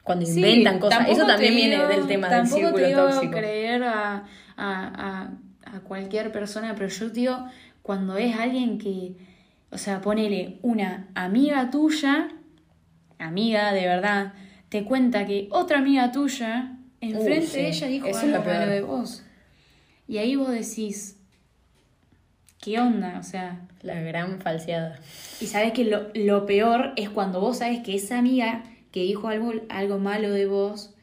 [0.03, 1.09] Cuando Sí, inventan cosas.
[1.09, 3.33] Eso también te viene del tema del te círculo digo tóxico.
[3.33, 4.25] creer a,
[4.57, 5.35] a,
[5.67, 7.47] a, a cualquier persona, pero yo digo,
[7.83, 9.15] cuando es alguien que,
[9.71, 12.29] o sea, ponele una amiga tuya,
[13.19, 14.35] amiga de verdad,
[14.69, 18.83] te cuenta que otra amiga tuya, enfrente Uh, sí, de ella dijo algo malo de
[18.83, 19.25] vos.
[20.09, 21.19] Y ahí vos decís,
[22.63, 23.19] ¿qué onda?
[23.19, 24.99] O sea, La gran falseada.
[25.41, 29.29] y sabes que lo, lo peor es cuando vos sabes que esa amiga que dijo
[29.29, 30.95] algo, algo malo de vos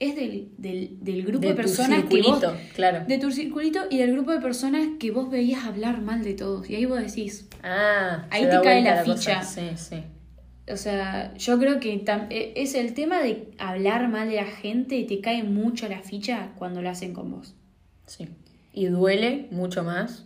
[0.00, 3.04] es del, del, del grupo de, De tu personas que vos, circulito, claro.
[3.06, 6.70] de tu circulito y del grupo de personas que vos veías hablar mal de todos.
[6.70, 9.40] Y ahí vos decís, Ah, Ahí te cae la cosa.
[9.40, 9.42] ficha.
[9.42, 10.04] Sí, sí.
[10.72, 11.92] o sea, yo creo que
[12.30, 16.00] e- es el tema de hablar mal de la gente y te cae mucho la
[16.02, 17.54] ficha cuando lo hacen con vos.
[18.06, 18.28] sí.
[18.72, 20.24] Y duele mucho más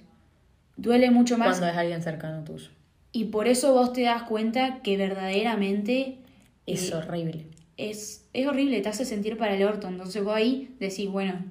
[0.76, 2.68] Duele mucho más cuando es alguien cercano tuyo.
[3.12, 6.18] y por eso vos te das cuenta que verdaderamente
[6.66, 7.46] Es eh, horrible.
[7.76, 9.88] es, es horrible, te hace sentir para el orto.
[9.88, 11.44] Entonces vos ahí decís, bueno,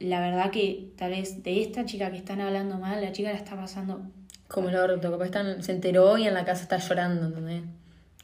[0.00, 3.36] la verdad que tal vez de esta chica que están hablando mal, la chica la
[3.38, 4.02] está pasando.
[4.48, 7.62] Como el orto, capaz están, se enteró y en la casa está llorando, ¿entendés?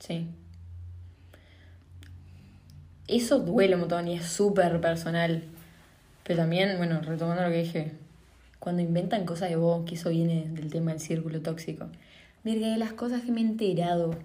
[0.00, 0.26] Sí.
[3.07, 5.42] Eso duele un montón y es súper personal.
[6.24, 7.92] Pero también, bueno, retomando lo que dije,
[8.59, 11.88] cuando inventan cosas de vos, que eso viene del tema del círculo tóxico.
[12.44, 14.18] Mira, de las cosas que me he enterado.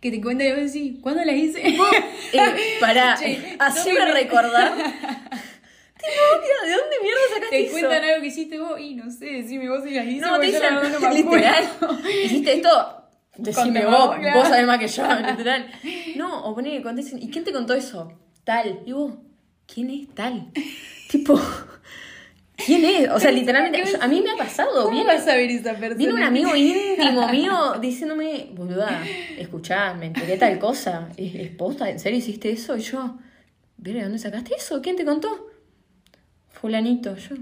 [0.00, 1.66] Que te cuenta y vos decís, ¿cuándo las hice?
[1.68, 1.76] Eh,
[2.80, 4.72] para así no me- recordar.
[5.98, 7.72] Tipo, ¿de dónde mierda sacaste Te eso?
[7.72, 10.20] cuentan algo que hiciste vos y no sé, decime vos si las hice.
[10.20, 11.64] No, te dicen, no me literal,
[12.24, 13.02] hiciste esto,
[13.36, 14.38] decime vos, vos, claro.
[14.38, 15.68] vos sabés más que yo, literal.
[16.14, 18.12] No, o poné, cuando dicen, ¿y quién te contó eso?
[18.44, 18.78] Tal.
[18.86, 19.14] Y vos,
[19.66, 20.52] ¿quién es tal?
[21.10, 21.38] tipo,
[22.64, 23.08] ¿quién es?
[23.10, 25.70] O sea, literalmente, yo- a mí me ha pasado, ¿Cómo viene, vas a ver esa
[25.74, 25.94] persona?
[25.96, 29.04] viene un amigo íntimo mío diciéndome, boluda,
[29.36, 31.88] escuchá, me enteré tal cosa, ¿es, es posta?
[31.88, 32.76] ¿En serio hiciste eso?
[32.76, 33.16] Y yo,
[33.76, 34.82] ¿de dónde sacaste eso?
[34.82, 35.28] ¿Quién te contó?
[36.48, 37.36] Fulanito, yo.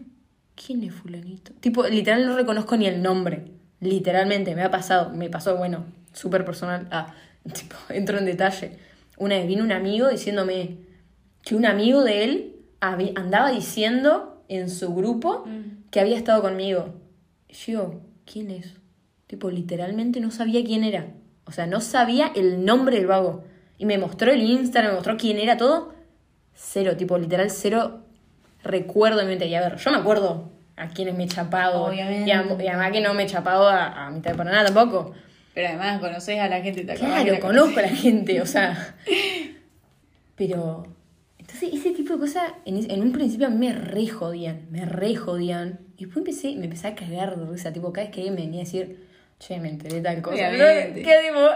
[0.54, 1.52] ¿Quién es fulanito?
[1.60, 3.44] Tipo, literal no reconozco ni el nombre.
[3.80, 5.10] Literalmente, me ha pasado.
[5.10, 6.86] Me pasó, bueno, súper personal.
[6.90, 7.14] Ah,
[7.52, 8.72] tipo, entro en detalle.
[9.18, 10.78] Una vez vino un amigo diciéndome
[11.42, 15.90] que un amigo de él andaba diciendo en su grupo Mm.
[15.90, 16.94] que había estado conmigo.
[17.48, 18.74] Yo, ¿quién es?
[19.26, 21.06] Tipo, literalmente no sabía quién era.
[21.46, 23.44] O sea, no sabía el nombre del vago.
[23.78, 25.94] Y me mostró el Instagram, me mostró quién era todo.
[26.54, 28.00] Cero, tipo, literal, cero
[28.62, 29.46] recuerdo en mi mente.
[29.46, 31.84] Y a ver, yo me acuerdo a quienes me he chapado.
[31.84, 32.28] Obviamente.
[32.28, 35.12] Y, a- y además que no me he chapado a, a mitad de Paraná tampoco.
[35.54, 38.94] Pero además conoces a la gente, te Claro, la conozco a la gente, o sea.
[40.36, 40.86] Pero.
[41.46, 45.14] Entonces, ese tipo de cosas, en, un principio a mí me re jodían, me re
[45.14, 45.78] jodían.
[45.96, 48.62] Y después empecé, me empecé a cagar de risa, tipo, cada vez que me venía
[48.62, 49.06] a decir,
[49.38, 50.48] che, me enteré tal cosa.
[50.48, 51.02] Obviamente.
[51.02, 51.48] ¿Qué digo?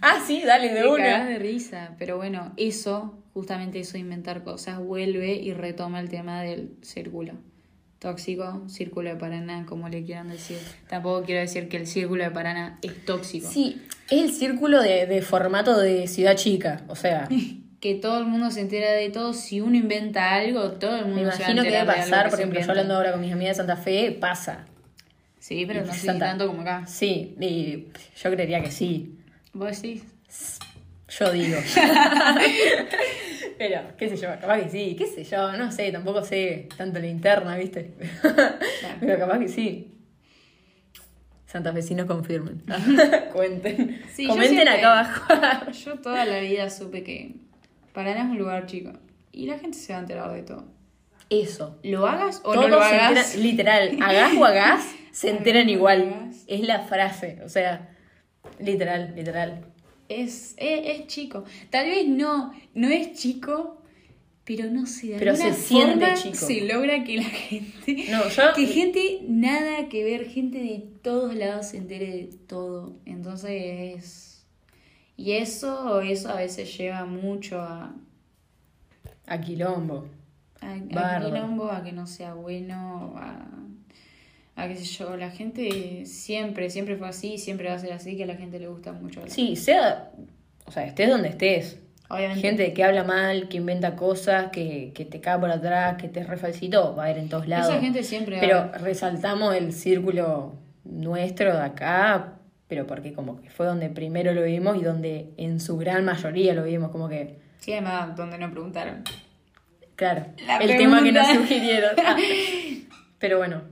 [0.00, 1.26] Ah, sí, dale, de Te una.
[1.26, 6.40] de risa, pero bueno, eso, justamente eso de inventar cosas, vuelve y retoma el tema
[6.40, 7.34] del círculo.
[7.98, 10.58] Tóxico, círculo de Paraná, como le quieran decir.
[10.88, 13.48] Tampoco quiero decir que el círculo de Paraná es tóxico.
[13.50, 17.28] Sí, es el círculo de, de formato de ciudad chica, o sea.
[17.84, 19.34] Que todo el mundo se entera de todo.
[19.34, 21.90] Si uno inventa algo, todo el mundo Me se va a imagino que debe de
[21.90, 24.64] algo pasar, por ejemplo, yo hablando ahora con mis amigas de Santa Fe, pasa.
[25.38, 26.86] Sí, pero no sé Santa- tanto como acá.
[26.86, 29.18] Sí, y yo creería que sí.
[29.52, 30.02] Vos decís.
[31.10, 31.58] Yo digo.
[33.58, 36.98] Pero, qué sé yo, capaz que sí, qué sé yo, no sé, tampoco sé tanto
[36.98, 37.92] la interna, ¿viste?
[38.98, 39.92] Pero capaz que sí.
[41.46, 42.62] Santafesinos confirmen.
[43.34, 44.00] Cuenten.
[44.12, 45.70] Sí, Comenten siempre- acá abajo.
[45.70, 47.43] Yo toda la vida supe que
[47.94, 48.92] Paraná es un lugar chico.
[49.32, 50.66] Y la gente se va a enterar de todo.
[51.30, 51.78] Eso.
[51.82, 53.36] ¿Lo hagas o Todos no lo se hagas?
[53.36, 56.30] literal, hagas o hagas, se enteran igual.
[56.46, 57.96] Es la frase, o sea,
[58.60, 59.64] literal, literal.
[60.10, 61.44] Es, es, es chico.
[61.70, 63.80] Tal vez no, no es chico,
[64.44, 66.34] pero no sé, de Pero se siente forma chico.
[66.36, 68.06] se logra que la gente...
[68.10, 72.96] No, yo- Que gente nada que ver, gente de todos lados se entere de todo.
[73.06, 74.33] Entonces...
[75.16, 77.94] Y eso, eso a veces lleva mucho a...
[79.26, 80.06] A quilombo.
[80.60, 80.74] A,
[81.20, 83.46] quilombo, a que no sea bueno, a,
[84.56, 88.16] a qué sé yo, la gente siempre, siempre fue así, siempre va a ser así,
[88.16, 89.22] que a la gente le gusta mucho.
[89.26, 90.10] Sí, sea,
[90.66, 91.78] o sea, estés donde estés.
[92.08, 92.40] Obviamente.
[92.42, 96.20] Gente que habla mal, que inventa cosas, que, que te cae por atrás, que te
[96.20, 97.68] es refalsito, va a haber en todos lados.
[97.68, 102.34] Esa gente siempre Pero resaltamos el círculo nuestro de acá,
[102.68, 106.54] pero porque como que fue donde primero lo vimos y donde en su gran mayoría
[106.54, 109.04] lo vimos, como que, Sí, además, donde no preguntaron.
[109.96, 111.92] claro, La el tema que nos sugirieron.
[112.04, 112.16] Ah,
[113.18, 113.62] pero bueno,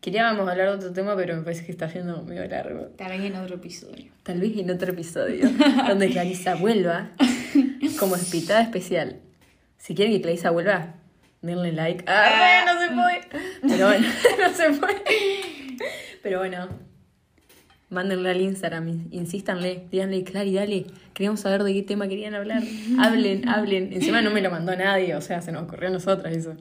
[0.00, 2.86] queríamos hablar de otro tema, pero me parece que está yendo medio largo.
[2.96, 4.06] Tal vez en otro episodio.
[4.22, 5.48] Tal vez en otro episodio,
[5.88, 7.10] donde Clarisa vuelva
[7.98, 9.20] como invitada especial.
[9.76, 10.94] Si quieren que Clarisa vuelva,
[11.42, 12.04] denle like.
[12.06, 13.42] ¡Ah, no se puede!
[13.74, 15.02] Pero bueno, no se puede.
[16.22, 16.68] Pero bueno,
[17.90, 22.62] mándenle al Instagram, in- insístanle, díganle, Clary, dale, queríamos saber de qué tema querían hablar.
[22.98, 23.92] Hablen, hablen.
[23.92, 26.56] Encima no me lo mandó nadie, o sea, se nos ocurrió a nosotras eso.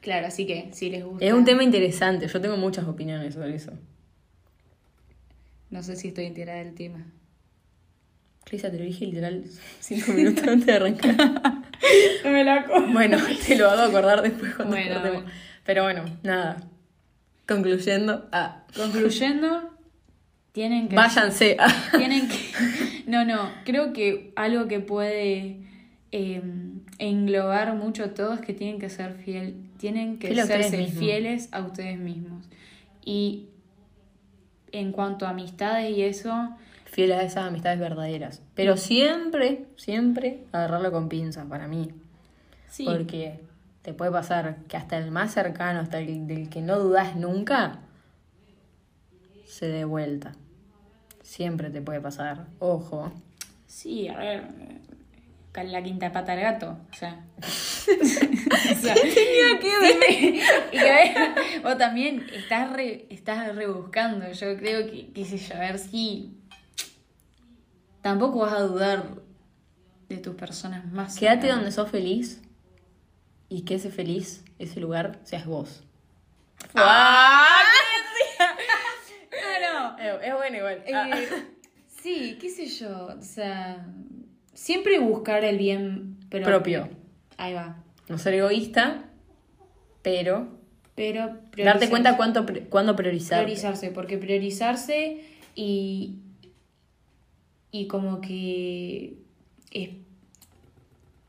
[0.00, 1.24] Claro, así que si les gusta.
[1.24, 3.72] Es un tema interesante, yo tengo muchas opiniones sobre eso.
[5.70, 7.04] No sé si estoy enterada del tema.
[8.44, 9.42] Clarisa, te lo dije literal
[9.80, 11.16] cinco minutos antes de arrancar.
[12.24, 15.24] No me la Bueno, te lo hago acordar después cuando Bueno, bueno.
[15.64, 16.62] Pero bueno, nada.
[17.48, 19.75] Concluyendo, ah, Concluyendo,
[20.56, 20.96] tienen que.
[20.96, 21.58] váyanse.
[21.98, 22.38] Tienen que.
[23.06, 23.50] No, no.
[23.66, 25.58] Creo que algo que puede
[26.12, 26.40] eh,
[26.98, 29.68] englobar mucho a todos es que tienen que ser fiel.
[29.76, 32.48] Tienen que serse fieles a ustedes mismos.
[33.04, 33.50] Y
[34.72, 36.56] en cuanto a amistades y eso.
[36.86, 38.40] fiel a esas amistades verdaderas.
[38.54, 41.90] Pero siempre, siempre agarrarlo con pinzas para mí.
[42.70, 42.86] Sí.
[42.86, 43.40] Porque
[43.82, 47.80] te puede pasar que hasta el más cercano, hasta el del que no dudas nunca,
[49.44, 50.32] se dé vuelta.
[51.26, 52.46] Siempre te puede pasar.
[52.60, 53.12] Ojo.
[53.66, 54.44] Sí, a ver.
[55.50, 56.78] ca- La quinta pata al gato.
[56.92, 57.24] O sea.
[57.42, 57.44] o
[58.04, 60.34] sea tenía que ver?
[60.72, 61.14] y a ver,
[61.64, 64.30] vos también estás, re- estás rebuscando.
[64.30, 66.38] Yo creo que, qué sé yo, a ver si.
[68.02, 69.04] Tampoco vas a dudar
[70.08, 71.18] de tus personas más.
[71.18, 72.40] Quédate donde sos feliz
[73.48, 75.82] y que ese feliz, ese lugar, seas vos.
[76.76, 77.48] ¡Ah!
[80.06, 80.82] Es, bueno igual.
[80.86, 81.28] Eh,
[82.02, 83.06] sí, qué sé yo.
[83.18, 83.86] O sea.
[84.54, 86.46] Siempre buscar el bien propio.
[86.46, 86.88] Propio.
[87.36, 87.82] Ahí va.
[88.08, 89.04] No ser egoísta,
[90.02, 90.48] pero
[90.94, 93.42] Pero darte cuenta cuánto, cuándo priorizar.
[93.42, 95.20] Priorizarse, porque priorizarse
[95.54, 96.20] y.
[97.70, 99.18] Y como que.
[99.72, 99.90] Es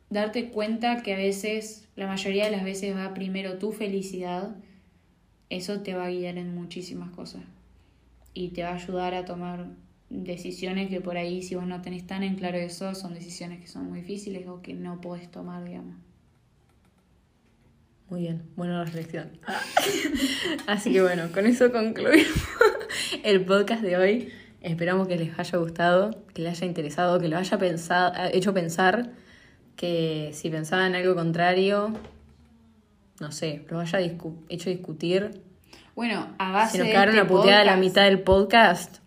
[0.09, 4.55] darte cuenta que a veces, la mayoría de las veces va primero tu felicidad,
[5.49, 7.41] eso te va a guiar en muchísimas cosas.
[8.37, 9.65] Y te va a ayudar a tomar
[10.11, 13.65] decisiones que por ahí, si vos no tenés tan en claro eso, son decisiones que
[13.65, 15.95] son muy difíciles o que no podés tomar, digamos.
[18.11, 19.31] Muy bien, buena reflexión.
[20.67, 22.27] Así que bueno, con eso concluimos
[23.23, 24.29] el podcast de hoy.
[24.61, 29.13] Esperamos que les haya gustado, que les haya interesado, que los haya pensado, hecho pensar,
[29.75, 31.91] que si pensaban algo contrario,
[33.19, 34.15] no sé, los haya
[34.47, 35.41] hecho discutir.
[35.97, 38.19] Bueno, a base Si nos de quedaron este a putear a la podcast- mitad del
[38.19, 38.97] podcast,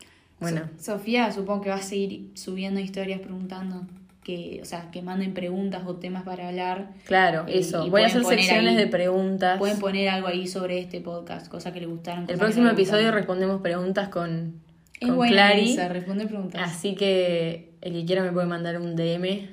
[0.41, 3.87] bueno, So- Sofía supongo que va a seguir subiendo historias preguntando
[4.25, 6.89] que, o sea, que manden preguntas o temas para hablar.
[7.07, 7.89] claro, Y- eso.
[7.89, 9.57] Voy a hacer secciones ahí- de preguntas.
[9.59, 12.27] Pueden poner algo ahí sobre este podcast, cosas que le gustaron.
[12.29, 13.19] El próximo no episodio gustaron.
[13.19, 14.61] respondemos preguntas con,
[14.99, 15.73] es con buena Clary.
[15.75, 16.61] esa, preguntas.
[16.63, 19.49] Así que el que quiera me puede mandar un DM.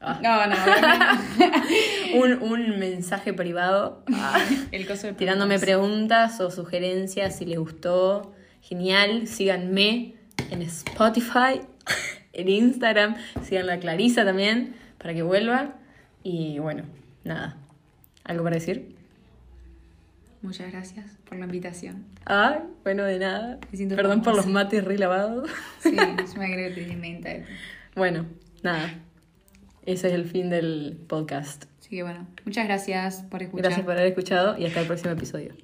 [0.00, 0.18] Ah.
[0.22, 0.56] No, no,
[2.16, 4.04] un, un mensaje privado
[4.72, 6.40] el coso de tirándome preguntas.
[6.40, 8.32] o sugerencias si les gustó.
[8.62, 10.14] Genial, síganme
[10.50, 11.60] en Spotify,
[12.32, 15.74] en Instagram, síganla a Clarisa también para que vuelva.
[16.22, 16.82] Y bueno,
[17.22, 17.56] nada.
[18.24, 18.96] ¿Algo para decir?
[20.42, 22.04] Muchas gracias por la invitación.
[22.24, 23.58] Ay, bueno, de nada.
[23.72, 25.48] Me Perdón por los mates re lavados.
[25.80, 27.30] Sí, es una gran tremenda.
[27.94, 28.26] Bueno,
[28.62, 28.94] nada.
[29.86, 31.66] Ese es el fin del podcast.
[31.86, 33.66] Así que bueno, muchas gracias por escuchar.
[33.66, 35.54] Gracias por haber escuchado y hasta el próximo episodio.